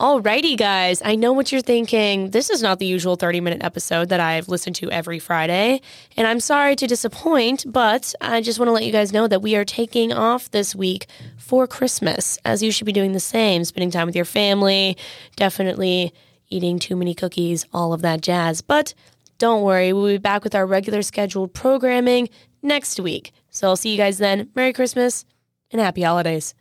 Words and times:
Alrighty, 0.00 0.56
guys. 0.56 1.02
I 1.04 1.16
know 1.16 1.32
what 1.32 1.50
you're 1.50 1.60
thinking. 1.60 2.30
This 2.30 2.50
is 2.50 2.62
not 2.62 2.78
the 2.78 2.86
usual 2.86 3.16
30 3.16 3.40
minute 3.40 3.64
episode 3.64 4.10
that 4.10 4.20
I've 4.20 4.46
listened 4.46 4.76
to 4.76 4.88
every 4.92 5.18
Friday. 5.18 5.80
And 6.16 6.24
I'm 6.24 6.38
sorry 6.38 6.76
to 6.76 6.86
disappoint, 6.86 7.64
but 7.66 8.14
I 8.20 8.40
just 8.40 8.60
want 8.60 8.68
to 8.68 8.72
let 8.72 8.84
you 8.84 8.92
guys 8.92 9.12
know 9.12 9.26
that 9.26 9.42
we 9.42 9.56
are 9.56 9.64
taking 9.64 10.12
off 10.12 10.52
this 10.52 10.72
week 10.72 11.08
for 11.36 11.66
Christmas, 11.66 12.38
as 12.44 12.62
you 12.62 12.70
should 12.70 12.84
be 12.84 12.92
doing 12.92 13.10
the 13.10 13.18
same, 13.18 13.64
spending 13.64 13.90
time 13.90 14.06
with 14.06 14.14
your 14.14 14.24
family, 14.24 14.96
definitely 15.34 16.14
eating 16.48 16.78
too 16.78 16.94
many 16.94 17.12
cookies, 17.12 17.66
all 17.72 17.92
of 17.92 18.02
that 18.02 18.20
jazz. 18.20 18.62
But 18.62 18.94
don't 19.38 19.64
worry, 19.64 19.92
we'll 19.92 20.06
be 20.06 20.18
back 20.18 20.44
with 20.44 20.54
our 20.54 20.64
regular 20.64 21.02
scheduled 21.02 21.54
programming 21.54 22.28
next 22.62 23.00
week. 23.00 23.32
So 23.50 23.66
I'll 23.66 23.74
see 23.74 23.90
you 23.90 23.98
guys 23.98 24.18
then. 24.18 24.48
Merry 24.54 24.72
Christmas 24.72 25.24
and 25.72 25.80
happy 25.80 26.02
holidays. 26.02 26.54